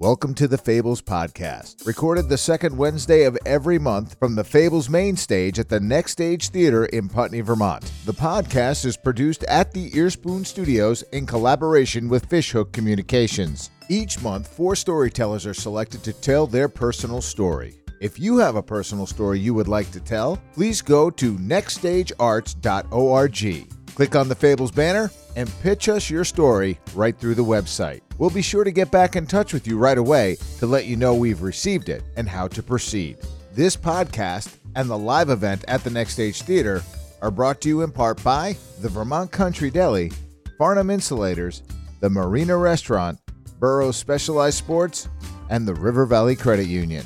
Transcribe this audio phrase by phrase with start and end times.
[0.00, 4.88] Welcome to the Fables Podcast, recorded the second Wednesday of every month from the Fables
[4.88, 7.92] main stage at the Next Stage Theater in Putney, Vermont.
[8.06, 13.68] The podcast is produced at the Earspoon Studios in collaboration with Fishhook Communications.
[13.90, 17.74] Each month, four storytellers are selected to tell their personal story.
[18.00, 23.94] If you have a personal story you would like to tell, please go to nextstagearts.org.
[23.94, 28.00] Click on the Fables banner and pitch us your story right through the website.
[28.18, 30.96] We'll be sure to get back in touch with you right away to let you
[30.96, 33.18] know we've received it and how to proceed.
[33.52, 36.82] This podcast and the live event at the Next Stage Theater
[37.22, 40.12] are brought to you in part by the Vermont Country Deli,
[40.58, 41.62] Farnham Insulators,
[42.00, 43.18] the Marina Restaurant,
[43.58, 45.08] Burrows Specialized Sports,
[45.50, 47.04] and the River Valley Credit Union.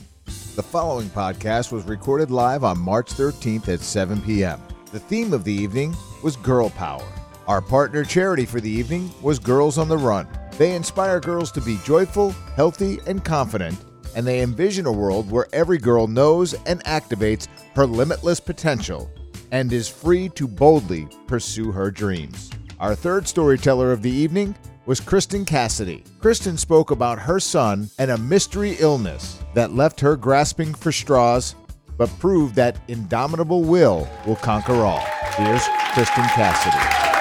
[0.54, 4.60] The following podcast was recorded live on March 13th at 7 p.m.
[4.92, 7.04] The theme of the evening was Girl Power.
[7.46, 10.26] Our partner charity for the evening was Girls on the Run.
[10.56, 13.76] They inspire girls to be joyful, healthy, and confident,
[14.16, 19.10] and they envision a world where every girl knows and activates her limitless potential
[19.50, 22.50] and is free to boldly pursue her dreams.
[22.80, 26.02] Our third storyteller of the evening was Kristen Cassidy.
[26.20, 31.56] Kristen spoke about her son and a mystery illness that left her grasping for straws,
[31.98, 35.04] but proved that indomitable will will conquer all.
[35.36, 37.13] Here's Kristen Cassidy.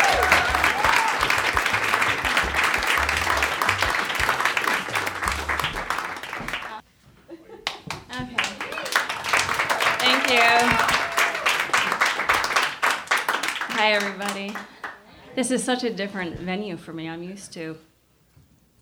[15.44, 17.10] This is such a different venue for me.
[17.10, 17.76] I'm used to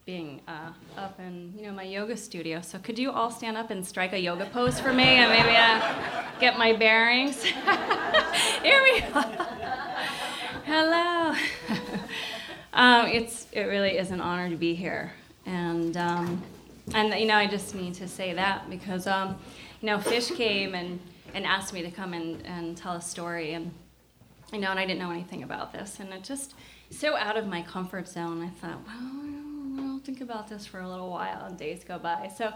[0.05, 2.61] being uh, up in you know my yoga studio.
[2.61, 5.55] So could you all stand up and strike a yoga pose for me, and maybe
[5.57, 7.41] uh, get my bearings?
[8.61, 9.21] Here we go.
[10.67, 11.35] Hello.
[12.73, 15.13] um, it's it really is an honor to be here,
[15.47, 15.97] and.
[15.97, 16.43] Um,
[16.93, 19.35] and you know, I just need to say that because um,
[19.81, 20.99] you know, Fish came and,
[21.33, 23.71] and asked me to come and, and tell a story, and
[24.51, 26.53] you know, and I didn't know anything about this, and it just
[26.89, 28.41] so out of my comfort zone.
[28.43, 32.31] I thought, well, I'll think about this for a little while, and days go by.
[32.35, 32.51] So.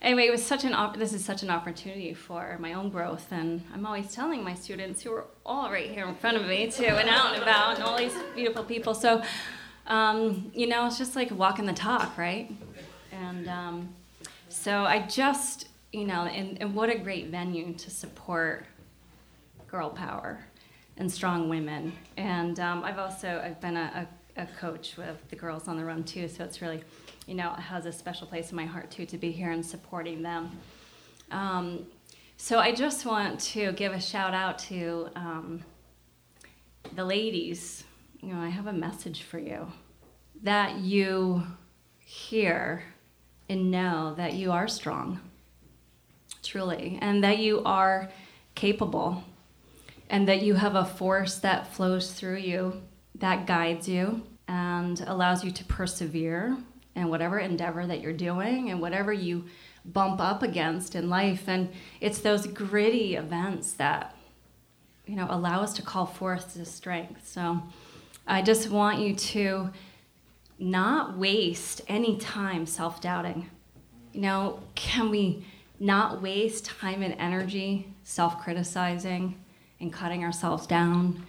[0.00, 3.30] Anyway, it was such an op- this is such an opportunity for my own growth,
[3.30, 6.68] and I'm always telling my students who are all right here in front of me
[6.68, 8.94] too, and out and about, and all these beautiful people.
[8.94, 9.22] So,
[9.86, 12.50] um, you know, it's just like walking the talk, right?
[13.12, 13.94] And um,
[14.48, 18.66] so I just, you know, and, and what a great venue to support
[19.68, 20.40] girl power
[21.02, 21.92] and strong women.
[22.16, 25.84] And um, I've also I've been a, a, a, coach with the Girls on the
[25.84, 26.80] Run too, so it's really,
[27.26, 30.22] you know, has a special place in my heart too to be here and supporting
[30.22, 30.52] them.
[31.32, 31.86] Um,
[32.36, 35.64] so I just want to give a shout out to um,
[36.94, 37.82] the ladies.
[38.20, 39.66] You know, I have a message for you
[40.44, 41.42] that you
[41.98, 42.84] hear
[43.48, 45.18] and know that you are strong,
[46.44, 48.08] truly, and that you are
[48.54, 49.24] capable,
[50.12, 52.82] and that you have a force that flows through you
[53.14, 56.56] that guides you and allows you to persevere
[56.94, 59.46] in whatever endeavor that you're doing and whatever you
[59.86, 61.44] bump up against in life.
[61.48, 64.14] And it's those gritty events that
[65.06, 67.26] you know allow us to call forth the strength.
[67.26, 67.62] So
[68.26, 69.70] I just want you to
[70.58, 73.48] not waste any time self doubting.
[74.12, 75.46] You know, can we
[75.80, 79.41] not waste time and energy self criticizing
[79.82, 81.26] and cutting ourselves down?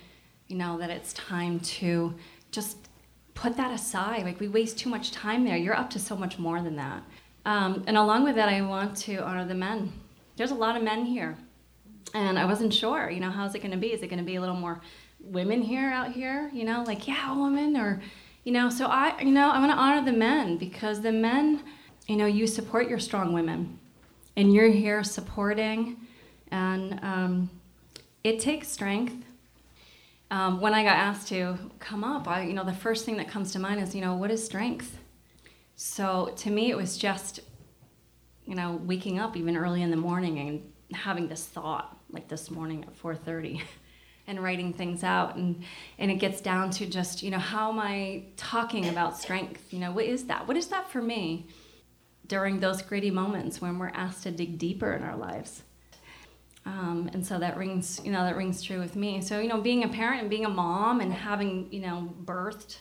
[0.47, 2.13] You know, that it's time to
[2.51, 2.77] just
[3.33, 4.23] put that aside.
[4.23, 5.57] Like, we waste too much time there.
[5.57, 7.03] You're up to so much more than that.
[7.45, 9.91] Um, and along with that, I want to honor the men.
[10.37, 11.37] There's a lot of men here.
[12.13, 13.91] And I wasn't sure, you know, how's it going to be?
[13.91, 14.81] Is it going to be a little more
[15.19, 16.49] women here out here?
[16.53, 18.01] You know, like, yeah, a woman or
[18.43, 21.63] you know, so I, you know, I want to honor the men because the men,
[22.07, 23.79] you know, you support your strong women,
[24.35, 25.95] and you're here supporting,
[26.51, 27.49] and um,
[28.23, 29.25] it takes strength.
[30.31, 33.27] Um, when I got asked to come up, I, you know, the first thing that
[33.27, 34.97] comes to mind is, you know, what is strength?
[35.75, 37.41] So to me, it was just,
[38.45, 42.49] you know, waking up even early in the morning and having this thought, like this
[42.49, 43.61] morning at 4:30.
[44.25, 45.63] and writing things out and
[45.99, 49.79] and it gets down to just you know how am i talking about strength you
[49.79, 51.45] know what is that what is that for me
[52.27, 55.63] during those gritty moments when we're asked to dig deeper in our lives
[56.65, 59.59] um, and so that rings you know that rings true with me so you know
[59.59, 62.77] being a parent and being a mom and having you know birthed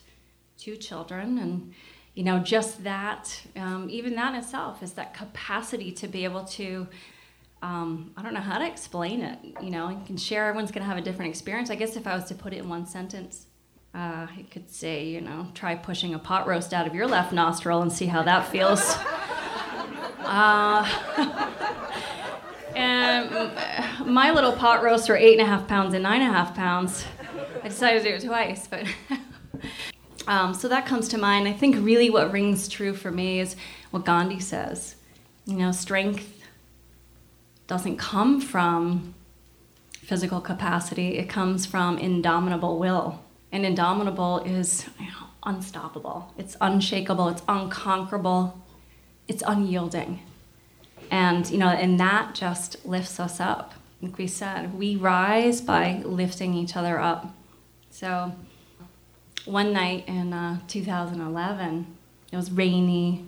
[0.56, 1.72] two children and
[2.14, 6.44] you know just that um, even that in itself is that capacity to be able
[6.44, 6.86] to
[7.62, 9.38] um, I don't know how to explain it.
[9.62, 10.48] You know, you can share.
[10.48, 11.70] Everyone's going to have a different experience.
[11.70, 13.46] I guess if I was to put it in one sentence,
[13.94, 17.32] uh, I could say, you know, try pushing a pot roast out of your left
[17.32, 18.96] nostril and see how that feels.
[20.24, 20.88] Uh,
[22.74, 23.30] and
[24.06, 26.54] my little pot roasts were eight and a half pounds and nine and a half
[26.54, 27.04] pounds.
[27.62, 28.86] I decided to do it twice, but.
[30.26, 31.48] um, so that comes to mind.
[31.48, 33.56] I think really what rings true for me is
[33.90, 34.96] what Gandhi says.
[35.46, 36.42] You know, strength
[37.66, 39.14] doesn't come from
[39.92, 43.22] physical capacity, it comes from indomitable will.
[43.50, 48.60] And indomitable is you know, unstoppable, it's unshakable, it's unconquerable,
[49.28, 50.20] it's unyielding.
[51.12, 53.74] And you know, and that just lifts us up.
[54.00, 57.32] Like we said, we rise by lifting each other up.
[57.90, 58.32] So
[59.44, 61.86] one night in uh, 2011,
[62.32, 63.26] it was rainy.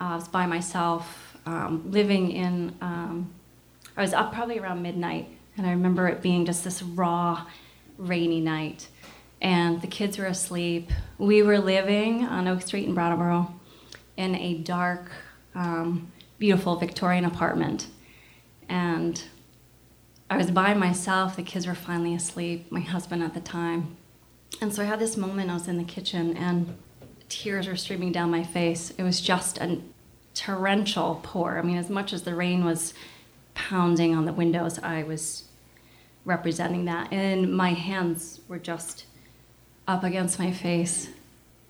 [0.00, 2.74] Uh, I was by myself, um, living in.
[2.80, 3.32] Um,
[3.96, 7.46] I was up probably around midnight, and I remember it being just this raw,
[7.96, 8.88] rainy night.
[9.40, 10.90] And the kids were asleep.
[11.16, 13.54] We were living on Oak Street in Brattleboro
[14.16, 15.12] in a dark,
[15.54, 17.86] um, beautiful Victorian apartment.
[18.68, 19.22] And
[20.28, 21.36] I was by myself.
[21.36, 23.96] The kids were finally asleep, my husband at the time.
[24.60, 26.76] And so I had this moment, I was in the kitchen, and
[27.28, 28.90] tears were streaming down my face.
[28.96, 29.80] It was just a
[30.34, 31.58] torrential pour.
[31.58, 32.94] I mean, as much as the rain was
[33.54, 35.44] pounding on the windows, I was
[36.24, 37.12] representing that.
[37.12, 39.06] And my hands were just
[39.86, 41.08] up against my face.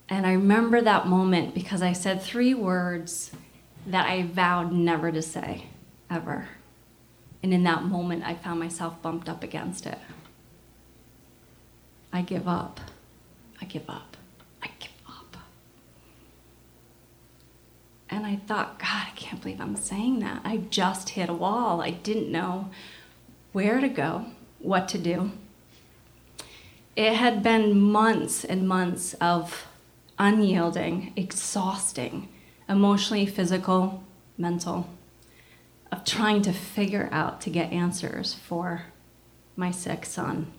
[0.09, 3.33] And I remember that moment because I said three words
[3.87, 5.67] that I vowed never to say,
[6.11, 6.49] ever.
[7.43, 9.99] And in that moment, I found myself bumped up against it.
[12.13, 12.81] I give up.
[13.61, 14.17] I give up.
[14.63, 15.37] I give up.
[18.09, 20.41] And I thought, God, I can't believe I'm saying that.
[20.45, 21.81] I just hit a wall.
[21.81, 22.71] I didn't know
[23.53, 24.27] where to go
[24.59, 25.33] what to do.
[26.97, 29.67] It had been months and months of
[30.19, 32.29] unyielding, exhausting,
[32.69, 34.03] emotionally, physical,
[34.37, 34.89] mental,
[35.93, 38.87] of trying to figure out to get answers for
[39.55, 40.53] my sick son.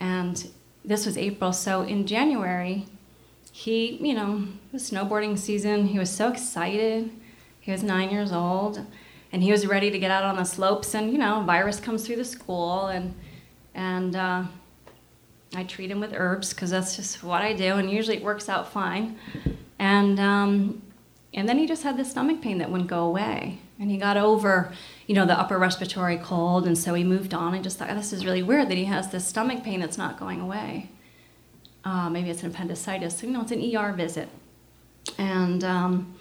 [0.00, 0.48] And
[0.84, 2.86] this was April, so in January,
[3.52, 5.86] he, you know, it was snowboarding season.
[5.88, 7.10] He was so excited.
[7.60, 8.84] He was nine years old
[9.32, 12.06] and he was ready to get out on the slopes and you know virus comes
[12.06, 13.14] through the school and
[13.74, 14.44] and uh,
[15.54, 18.48] i treat him with herbs because that's just what i do and usually it works
[18.48, 19.18] out fine
[19.82, 20.80] and um,
[21.34, 23.58] and then he just had this stomach pain that wouldn't go away.
[23.80, 24.72] And he got over
[25.08, 26.68] you know the upper respiratory cold.
[26.68, 28.84] And so he moved on and just thought oh, this is really weird that he
[28.84, 30.90] has this stomach pain that's not going away.
[31.84, 33.18] Uh, maybe it's an appendicitis.
[33.18, 34.28] So, you know it's an er visit.
[35.18, 36.14] And um,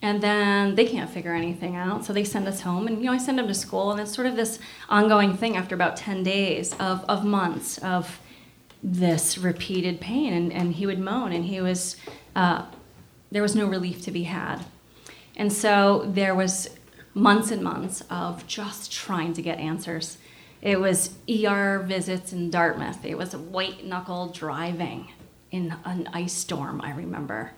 [0.00, 2.06] and then they can't figure anything out.
[2.06, 2.86] So they send us home.
[2.86, 3.90] And you know i send them to school.
[3.90, 4.58] And it's sort of this
[4.88, 8.20] ongoing thing after about 10 days of, of months of
[8.82, 10.32] this repeated pain.
[10.32, 11.32] And, and he would moan.
[11.32, 11.96] And he was
[12.34, 12.64] uh,
[13.30, 14.64] there was no relief to be had
[15.36, 16.70] and so there was
[17.14, 20.18] months and months of just trying to get answers
[20.62, 25.10] it was er visits in dartmouth it was white knuckle driving
[25.50, 27.52] in an ice storm i remember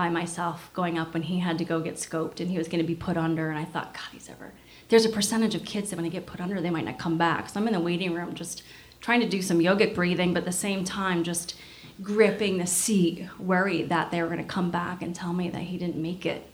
[0.00, 2.80] by myself going up when he had to go get scoped and he was going
[2.80, 3.50] to be put under.
[3.50, 4.52] And I thought, God, he's ever.
[4.88, 7.18] There's a percentage of kids that when they get put under, they might not come
[7.18, 7.50] back.
[7.50, 8.62] So I'm in the waiting room just
[9.02, 11.54] trying to do some yogic breathing, but at the same time, just
[12.02, 15.62] gripping the seat, worried that they were going to come back and tell me that
[15.62, 16.46] he didn't make it.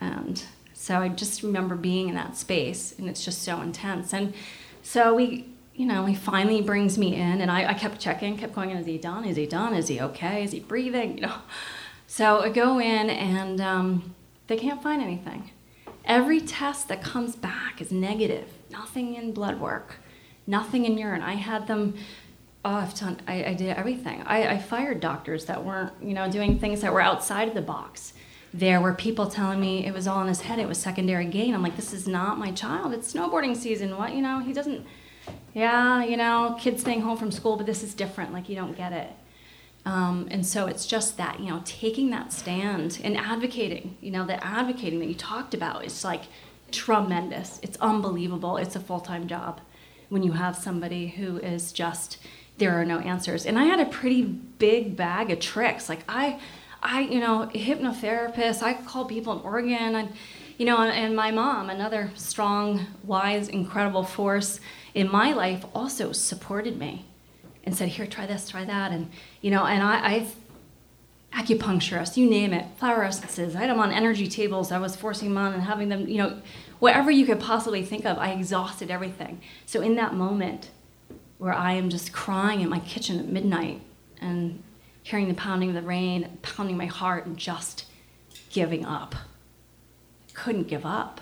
[0.00, 0.42] And
[0.74, 4.12] so I just remember being in that space, and it's just so intense.
[4.12, 4.34] And
[4.82, 8.54] so we, you know, he finally brings me in, and I, I kept checking, kept
[8.54, 9.24] going, is he done?
[9.24, 9.74] Is he done?
[9.74, 10.44] Is he okay?
[10.44, 11.16] Is he breathing?
[11.16, 11.34] You know.
[12.06, 14.14] So I go in and um,
[14.46, 15.50] they can't find anything.
[16.04, 18.48] Every test that comes back is negative.
[18.70, 19.96] Nothing in blood work,
[20.46, 21.22] nothing in urine.
[21.22, 21.94] I had them.
[22.66, 23.20] Oh, I've done.
[23.28, 24.24] I, I did everything.
[24.26, 27.62] I, I fired doctors that weren't, you know, doing things that were outside of the
[27.62, 28.12] box.
[28.52, 30.58] There were people telling me it was all in his head.
[30.58, 31.54] It was secondary gain.
[31.54, 32.92] I'm like, this is not my child.
[32.92, 33.96] It's snowboarding season.
[33.96, 34.40] What, you know?
[34.40, 34.84] He doesn't.
[35.54, 38.32] Yeah, you know, kids staying home from school, but this is different.
[38.32, 39.10] Like, you don't get it.
[39.84, 44.26] Um, and so it's just that, you know, taking that stand and advocating, you know,
[44.26, 46.22] the advocating that you talked about is like
[46.72, 47.60] tremendous.
[47.62, 48.56] It's unbelievable.
[48.56, 49.60] It's a full time job
[50.08, 52.18] when you have somebody who is just,
[52.58, 53.46] there are no answers.
[53.46, 55.88] And I had a pretty big bag of tricks.
[55.88, 56.40] Like, I,
[56.82, 60.12] I, you know, hypnotherapist, I call people in Oregon, and,
[60.58, 64.60] you know, and my mom, another strong, wise, incredible force
[64.94, 67.04] in my life, also supported me
[67.64, 69.10] and said, "Here, try this, try that," and
[69.42, 70.26] you know, and I,
[71.32, 73.54] I acupuncturist, you name it, flower essences.
[73.54, 74.72] I had them on energy tables.
[74.72, 76.40] I was forcing them on and having them, you know,
[76.78, 78.16] whatever you could possibly think of.
[78.16, 79.42] I exhausted everything.
[79.66, 80.70] So in that moment,
[81.38, 83.82] where I am just crying in my kitchen at midnight
[84.20, 84.62] and
[85.02, 87.86] hearing the pounding of the rain, pounding my heart, and just
[88.50, 89.14] giving up,
[90.34, 91.20] couldn't give up.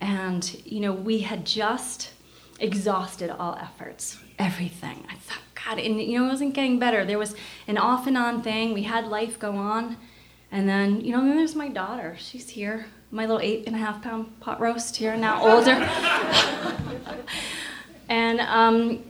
[0.00, 2.10] And, you know, we had just
[2.58, 5.06] exhausted all efforts, everything.
[5.10, 7.04] I thought, God, and, you know, it wasn't getting better.
[7.04, 7.34] There was
[7.66, 8.72] an off and on thing.
[8.72, 9.96] We had life go on.
[10.50, 12.16] And then, you know, then there's my daughter.
[12.18, 15.70] She's here, my little eight and a half pound pot roast here, now older.
[18.08, 19.04] and, um,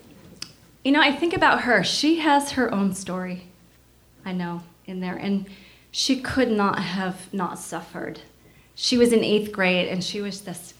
[0.84, 1.84] you know, I think about her.
[1.84, 3.48] She has her own story,
[4.24, 5.16] I know, in there.
[5.16, 5.46] And
[5.90, 8.20] she could not have not suffered.
[8.74, 10.74] She was in eighth grade and she was this,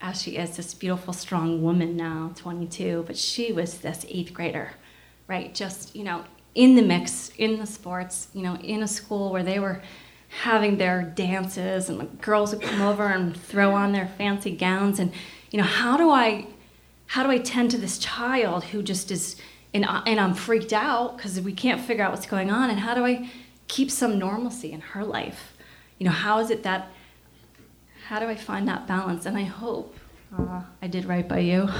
[0.00, 4.72] as she is, this beautiful, strong woman now, 22, but she was this eighth grader,
[5.28, 5.54] right?
[5.54, 6.24] Just, you know,
[6.54, 9.80] in the mix, in the sports, you know, in a school where they were
[10.40, 14.98] having their dances and the girls would come over and throw on their fancy gowns
[14.98, 15.12] and
[15.50, 16.46] you know how do i
[17.12, 19.36] how do i tend to this child who just is
[19.74, 22.94] and, and i'm freaked out because we can't figure out what's going on and how
[22.94, 23.28] do i
[23.72, 25.56] keep some normalcy in her life?
[25.98, 26.90] You know how is it that
[28.08, 29.24] how do i find that balance?
[29.24, 29.96] And i hope
[30.36, 31.68] uh, i did right by you.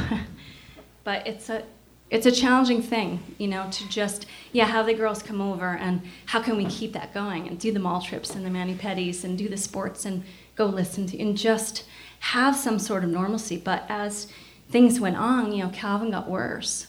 [1.04, 1.64] But it's a
[2.10, 6.00] it's a challenging thing, you know, to just yeah have the girls come over and
[6.26, 9.24] how can we keep that going and do the mall trips and the mani pedis
[9.24, 10.22] and do the sports and
[10.54, 11.84] go listen to and just
[12.20, 13.56] have some sort of normalcy.
[13.56, 14.28] But as
[14.72, 16.88] things went on, you know, Calvin got worse,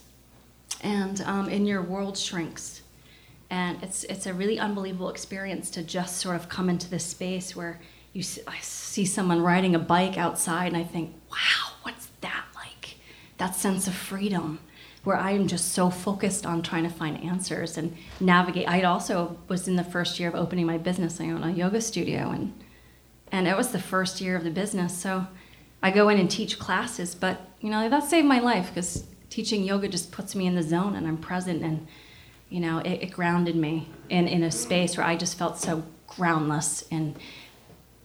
[0.82, 2.82] and um, and your world shrinks,
[3.50, 7.56] and it's it's a really unbelievable experience to just sort of come into this space
[7.56, 7.80] where
[8.13, 12.46] you see, I see someone riding a bike outside and I think, wow, what's that
[12.56, 12.98] like?
[13.38, 14.60] That sense of freedom
[15.04, 18.70] where I am just so focused on trying to find answers and navigate.
[18.70, 21.20] I also was in the first year of opening my business.
[21.20, 22.54] I own a yoga studio, and
[23.32, 24.96] and it was the first year of the business.
[24.96, 25.28] So
[25.82, 29.63] I go in and teach classes, but you know that saved my life because teaching
[29.63, 31.88] yoga just puts me in the zone and I'm present, and
[32.50, 35.84] you know it, it grounded me in in a space where I just felt so
[36.05, 37.15] groundless and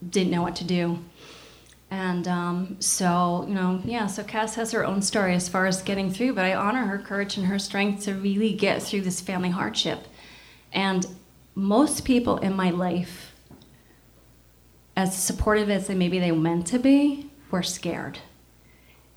[0.09, 1.01] didn't know what to do.
[1.91, 5.83] And um, so, you know, yeah, so Cass has her own story as far as
[5.83, 9.23] getting through, but I honor her courage and her strength to really get through this
[9.23, 10.07] family hardship.
[10.71, 11.07] And
[11.55, 13.33] most people in my life,
[14.95, 18.19] as supportive as they maybe they meant to be, were scared.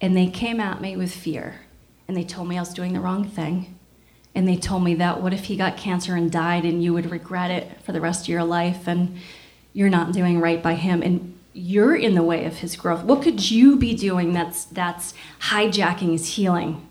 [0.01, 1.61] And they came at me with fear.
[2.07, 3.77] And they told me I was doing the wrong thing.
[4.33, 7.11] And they told me that what if he got cancer and died and you would
[7.11, 9.17] regret it for the rest of your life and
[9.73, 11.01] you're not doing right by him.
[11.03, 13.03] And you're in the way of his growth.
[13.03, 16.87] What could you be doing that's that's hijacking his healing?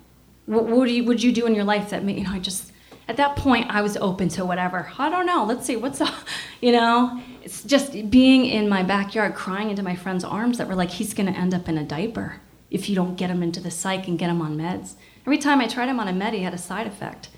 [0.47, 2.33] What would you would you do in your life that made, you know?
[2.33, 2.73] I just
[3.09, 4.93] at that point I was open to whatever.
[4.99, 5.45] I don't know.
[5.45, 6.15] Let's see what's up.
[6.63, 10.75] You know, it's just being in my backyard crying into my friend's arms that were
[10.75, 12.35] like, he's going to end up in a diaper
[12.71, 14.95] if you don't get him into the psych and get him on meds.
[15.27, 17.29] Every time I tried him on a med, he had a side effect.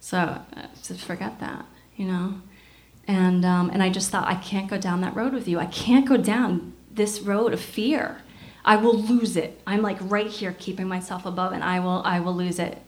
[0.00, 0.42] So uh,
[0.82, 1.66] just forget that.
[1.96, 2.40] You know.
[3.06, 5.58] And, um, and I just thought, I can't go down that road with you.
[5.58, 8.22] I can't go down this road of fear.
[8.64, 9.60] I will lose it.
[9.66, 12.80] I'm like right here keeping myself above and I will, I will lose it.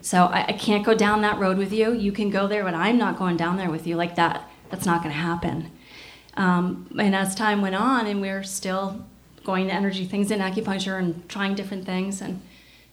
[0.00, 1.92] So I, I can't go down that road with you.
[1.92, 4.48] You can go there, but I'm not going down there with you like that.
[4.70, 5.72] That's not to happen.
[6.36, 9.06] Um, and as time went on, and we are still
[9.46, 12.42] going to energy things in acupuncture and trying different things, and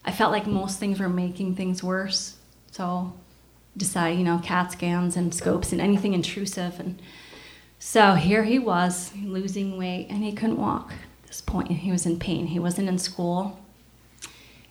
[0.05, 2.37] I felt like most things were making things worse.
[2.71, 3.13] So
[3.75, 6.79] decide, you know, CAT scans and scopes and anything intrusive.
[6.79, 7.01] And
[7.79, 11.71] so here he was losing weight and he couldn't walk at this point.
[11.71, 12.47] He was in pain.
[12.47, 13.59] He wasn't in school.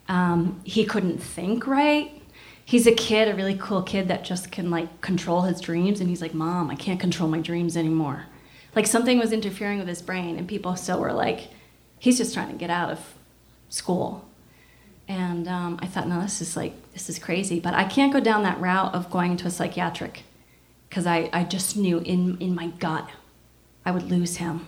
[0.09, 2.23] Um, he couldn't think right.
[2.65, 6.01] He's a kid, a really cool kid that just can like control his dreams.
[6.01, 8.27] And he's like, Mom, I can't control my dreams anymore.
[8.77, 11.49] Like something was interfering with his brain, and people still were like,
[12.02, 13.14] he's just trying to get out of
[13.68, 14.28] school.
[15.06, 17.61] And um, I thought, no, this is like, this is crazy.
[17.61, 20.25] But I can't go down that route of going to a psychiatric
[20.88, 23.09] because I, I just knew in, in my gut
[23.87, 24.66] I would lose him.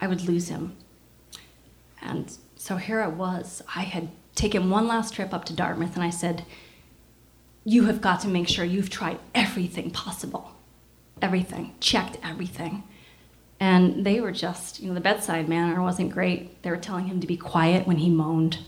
[0.00, 0.76] I would lose him.
[2.00, 3.64] And so here I was.
[3.74, 6.44] I had taken one last trip up to Dartmouth and I said,
[7.64, 10.52] You have got to make sure you've tried everything possible.
[11.20, 11.74] Everything.
[11.80, 12.84] Checked everything.
[13.58, 16.62] And they were just, you know, the bedside manner wasn't great.
[16.62, 18.58] They were telling him to be quiet when he moaned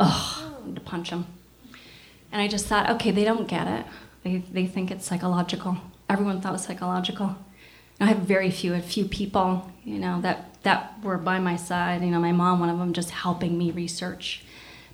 [0.00, 1.26] ugh, to punch him.
[2.32, 3.86] And I just thought, okay, they don't get it.
[4.22, 5.78] They, they think it's psychological.
[6.08, 7.36] Everyone thought it was psychological.
[8.00, 12.02] I have very few, a few people, you know, that, that were by my side.
[12.02, 14.44] You know, my mom, one of them, just helping me research.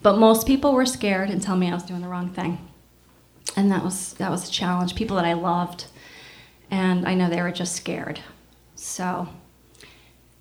[0.03, 2.59] But most people were scared and tell me I was doing the wrong thing.
[3.57, 4.95] And that was, that was a challenge.
[4.95, 5.87] People that I loved.
[6.71, 8.21] And I know they were just scared.
[8.75, 9.29] So,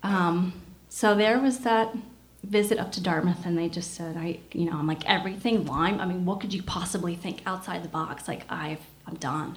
[0.02, 0.52] um,
[0.88, 1.94] so there was that
[2.42, 6.00] visit up to Dartmouth and they just said, I, you know, I'm like, everything Lyme?
[6.00, 8.28] I mean, what could you possibly think outside the box?
[8.28, 9.56] Like, I've, I'm done.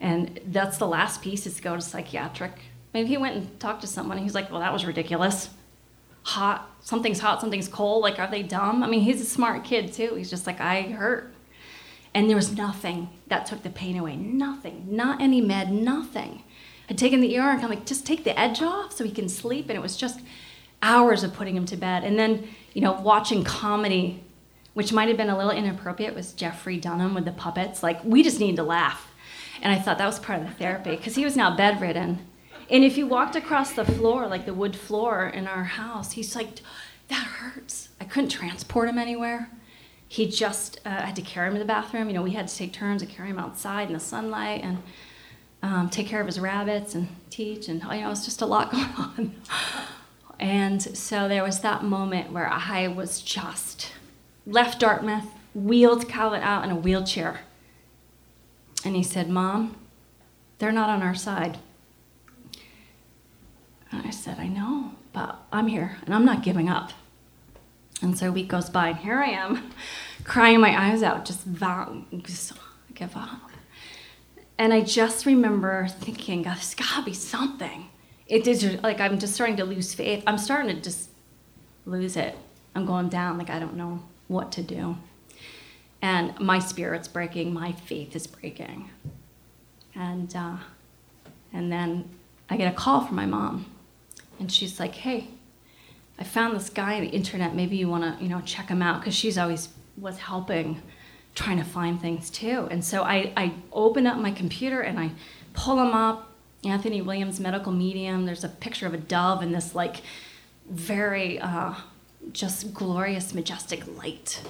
[0.00, 2.52] And that's the last piece is to go to psychiatric.
[2.94, 5.50] Maybe he went and talked to someone he's like, well, that was ridiculous.
[6.22, 8.02] hot, something's hot, something's cold.
[8.02, 8.82] Like, are they dumb?
[8.82, 10.14] I mean, he's a smart kid too.
[10.16, 11.34] He's just like, I hurt.
[12.14, 14.16] And there was nothing that took the pain away.
[14.16, 14.86] Nothing.
[14.90, 16.44] Not any med, nothing.
[16.88, 19.28] I'd taken the ER and I'm like, just take the edge off so he can
[19.28, 19.68] sleep.
[19.68, 20.20] And it was just
[20.82, 22.04] hours of putting him to bed.
[22.04, 24.22] And then, you know, watching comedy,
[24.74, 27.82] which might have been a little inappropriate, was Jeffrey Dunham with the puppets.
[27.82, 29.12] Like, we just needed to laugh.
[29.62, 32.26] And I thought that was part of the therapy because he was now bedridden.
[32.68, 36.34] And if you walked across the floor, like the wood floor in our house, he's
[36.34, 36.60] like,
[37.08, 37.90] that hurts.
[38.00, 39.50] I couldn't transport him anywhere.
[40.08, 42.08] He just uh, had to carry him to the bathroom.
[42.08, 44.82] You know, we had to take turns to carry him outside in the sunlight and
[45.62, 47.68] um, take care of his rabbits and teach.
[47.68, 49.34] And, you know, it was just a lot going on.
[50.40, 53.92] and so there was that moment where I was just
[54.46, 57.40] left Dartmouth, wheeled Calvin out in a wheelchair
[58.84, 59.76] and he said, Mom,
[60.58, 61.58] they're not on our side.
[63.90, 66.92] And I said, I know, but I'm here and I'm not giving up.
[68.00, 69.70] And so a week goes by, and here I am,
[70.24, 72.52] crying my eyes out, just vowing, just
[72.94, 73.51] give up.
[74.58, 77.88] And I just remember thinking, God, there's gotta be something.
[78.26, 80.22] It like I'm just starting to lose faith.
[80.26, 81.10] I'm starting to just
[81.84, 82.36] lose it.
[82.74, 84.96] I'm going down, like I don't know what to do
[86.02, 88.90] and my spirit's breaking, my faith is breaking.
[89.94, 90.56] And, uh,
[91.52, 92.10] and then
[92.50, 93.66] I get a call from my mom,
[94.40, 95.28] and she's like, hey,
[96.18, 97.54] I found this guy on the internet.
[97.54, 100.82] Maybe you want to, you know, check him out because she's always was helping,
[101.34, 102.68] trying to find things too.
[102.70, 105.12] And so I, I open up my computer and I
[105.54, 106.28] pull them up.
[106.64, 108.24] Anthony Williams, medical medium.
[108.24, 110.02] There's a picture of a dove in this like
[110.70, 111.74] very uh,
[112.32, 114.42] just glorious, majestic light.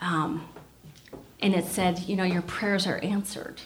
[0.00, 0.48] Um,
[1.40, 3.62] and it said, you know, your prayers are answered.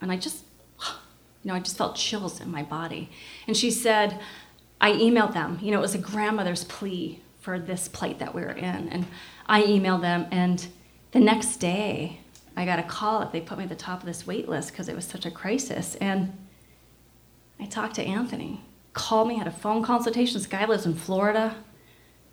[0.00, 0.44] And I just,
[0.80, 3.10] you know, I just felt chills in my body.
[3.46, 4.20] And she said,
[4.80, 5.58] I emailed them.
[5.62, 8.88] You know, it was a grandmother's plea for this plight that we were in.
[8.88, 9.06] And
[9.46, 10.66] I emailed them, and
[11.14, 12.18] the next day,
[12.56, 14.72] I got a call that they put me at the top of this wait list
[14.72, 15.94] because it was such a crisis.
[16.00, 16.36] And
[17.60, 20.34] I talked to Anthony, called me, had a phone consultation.
[20.34, 21.54] This guy lives in Florida.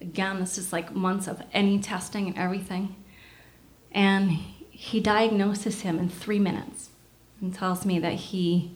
[0.01, 2.95] Again, this is like months of any testing and everything.
[3.91, 4.31] And
[4.71, 6.89] he diagnoses him in three minutes
[7.39, 8.75] and tells me that he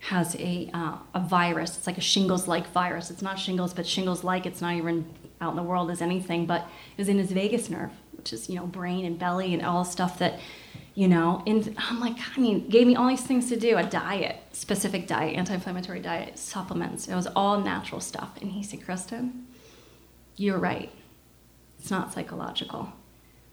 [0.00, 1.76] has a, uh, a virus.
[1.76, 3.08] It's like a shingles like virus.
[3.08, 4.46] It's not shingles, but shingles like.
[4.46, 7.70] It's not even out in the world as anything, but it was in his vagus
[7.70, 10.38] nerve, which is, you know, brain and belly and all stuff that,
[10.94, 13.84] you know, and I'm like, I mean, gave me all these things to do a
[13.84, 17.08] diet, specific diet, anti inflammatory diet, supplements.
[17.08, 18.32] It was all natural stuff.
[18.42, 19.46] And he said, Kristen,
[20.36, 20.90] you're right.
[21.78, 22.92] It's not psychological.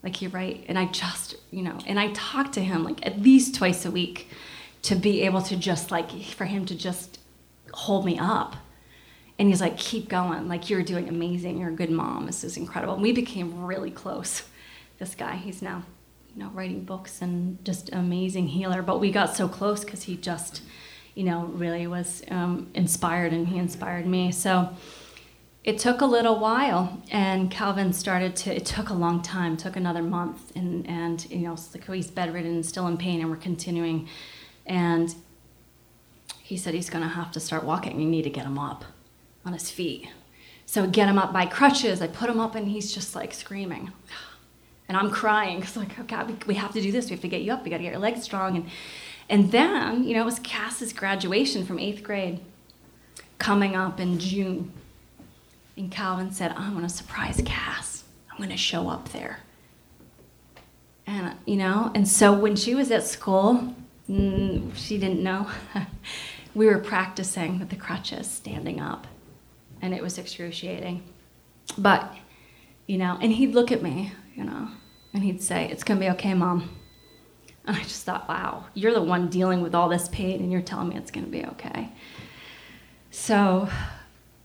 [0.02, 0.64] Like you're right.
[0.68, 3.90] And i just you know and i talk to him like at least twice a
[3.90, 4.28] week
[4.82, 7.18] to be able to just like for him to just
[7.72, 8.56] hold me up.
[9.38, 10.48] And he's like keep going.
[10.48, 11.58] Like you're doing amazing.
[11.58, 12.26] You're a good mom.
[12.26, 12.94] This is incredible.
[12.94, 14.44] And we became really close
[14.98, 15.82] this guy he's now
[16.36, 18.82] you know writing books and just amazing healer.
[18.82, 20.62] But we got so close because he just
[21.14, 24.30] you know really was um, inspired and he inspired me.
[24.30, 24.70] So
[25.64, 29.74] it took a little while and calvin started to it took a long time took
[29.76, 31.56] another month and and you know
[31.92, 34.08] he's bedridden and still in pain and we're continuing.
[34.66, 35.14] And
[36.42, 37.98] he said he's going to have to start walking.
[37.98, 38.84] You need to get him up
[39.44, 40.08] on his feet.
[40.64, 42.02] So get him up by crutches.
[42.02, 43.92] I put him up and he's just like screaming
[44.88, 47.28] and i'm crying because like oh god we, have to do this we have to
[47.28, 48.70] get you up we got to get your legs strong and
[49.28, 52.40] and then you know it was cass's graduation from eighth grade
[53.38, 54.72] coming up in june
[55.76, 58.04] and Calvin said, I'm going to surprise Cass.
[58.30, 59.40] I'm going to show up there.
[61.06, 63.74] And, you know, and so when she was at school,
[64.08, 65.48] mm, she didn't know.
[66.54, 69.06] we were practicing with the crutches, standing up.
[69.82, 71.02] And it was excruciating.
[71.76, 72.12] But,
[72.86, 74.68] you know, and he'd look at me, you know,
[75.12, 76.76] and he'd say, It's to be okay, mom.
[77.66, 80.62] And I just thought, wow, you're the one dealing with all this pain and you're
[80.62, 81.90] telling me it's to be okay.
[83.10, 83.68] So,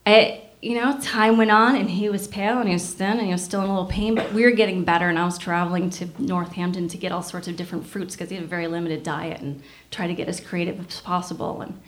[0.06, 3.28] it, you know, time went on and he was pale and he was thin and
[3.28, 5.08] he was still in a little pain, but we were getting better.
[5.08, 8.36] And I was traveling to Northampton to get all sorts of different fruits because he
[8.36, 11.62] had a very limited diet and try to get as creative as possible.
[11.62, 11.80] And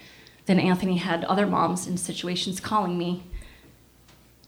[0.46, 3.24] then Anthony had other moms in situations calling me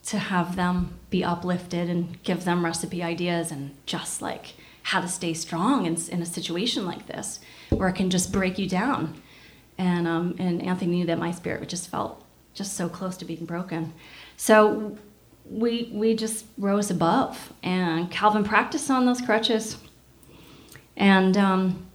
[0.05, 5.07] to have them be uplifted and give them recipe ideas and just like how to
[5.07, 7.39] stay strong in, in a situation like this
[7.69, 9.19] where it can just break you down.
[9.77, 13.45] And, um, and Anthony knew that my spirit just felt just so close to being
[13.45, 13.93] broken.
[14.37, 14.97] So
[15.49, 19.77] we we just rose above, and Calvin practiced on those crutches,
[20.97, 21.85] and um,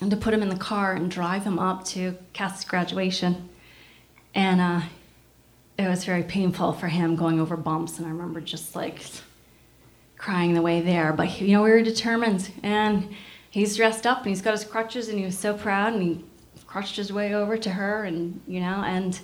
[0.00, 3.48] and to put him in the car and drive him up to Cass's graduation,
[4.34, 4.80] and uh,
[5.78, 9.04] it was very painful for him going over bumps, and I remember just like
[10.16, 11.12] crying the way there.
[11.12, 13.08] But you know, we were determined, and
[13.50, 16.24] he's dressed up and he's got his crutches, and he was so proud, and he
[16.66, 19.20] crutched his way over to her, and you know, and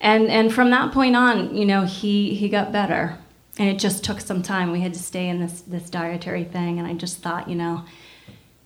[0.00, 3.18] and and from that point on, you know, he he got better,
[3.58, 4.72] and it just took some time.
[4.72, 7.84] We had to stay in this this dietary thing, and I just thought, you know,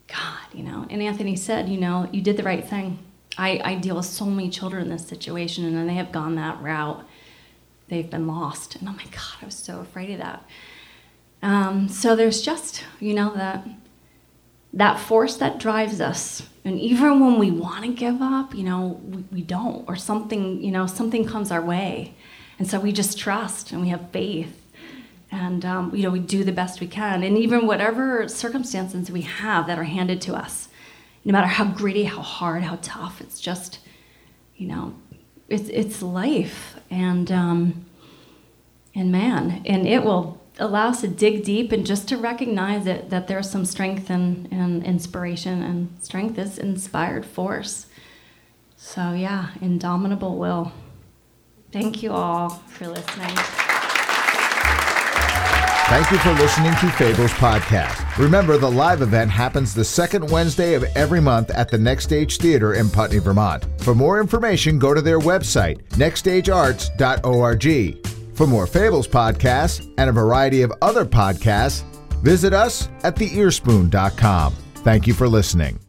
[0.08, 2.98] God, you know, and Anthony said, you know, you did the right thing.
[3.38, 6.34] I, I deal with so many children in this situation, and then they have gone
[6.34, 7.06] that route.
[7.90, 10.44] They've been lost, and oh my God, I was so afraid of that.
[11.42, 13.68] Um, so there's just, you know, that
[14.72, 16.48] that force that drives us.
[16.64, 20.62] And even when we want to give up you know we, we, don't or something
[20.62, 22.14] you know something comes our way.
[22.58, 24.56] And so we just trust and we have faith.
[25.32, 27.24] And um, you know we do the best we can.
[27.24, 30.68] And even whatever circumstances we have that are handed to us
[31.24, 33.78] no matter how gritty how hard how tough it's just
[34.56, 34.94] you know
[35.48, 37.86] it's it's life and um,
[38.94, 43.08] and man and it will allow us to dig deep and just to recognize it
[43.10, 47.86] that there's some strength and, and inspiration and strength is inspired force.
[48.76, 50.72] So yeah indomitable will.
[51.72, 53.69] Thank you all for listening
[55.90, 58.16] Thank you for listening to Fables Podcast.
[58.16, 62.38] Remember, the live event happens the second Wednesday of every month at the Next Stage
[62.38, 63.66] Theater in Putney, Vermont.
[63.78, 68.06] For more information, go to their website, nextstagearts.org.
[68.36, 71.82] For more Fables podcasts and a variety of other podcasts,
[72.22, 74.54] visit us at theearspoon.com.
[74.76, 75.80] Thank you for listening.